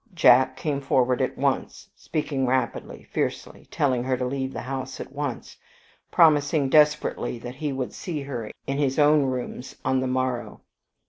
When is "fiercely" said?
3.03-3.67